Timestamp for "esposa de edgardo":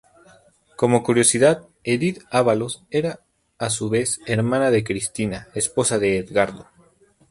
5.53-6.65